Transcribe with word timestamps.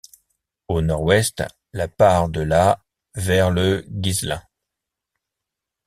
Au 0.67 0.81
nord-ouest, 0.81 1.43
la 1.73 1.87
part 1.87 2.27
de 2.29 2.41
la 2.41 2.83
vers 3.13 3.51
Le 3.51 3.85
Guislain. 3.87 4.41